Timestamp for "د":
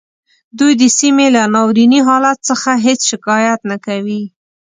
0.81-0.83